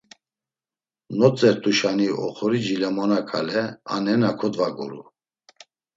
[1.17, 3.61] Notzert̆uşani oxori cilemona ǩale
[3.93, 5.01] a nena kodvaguru.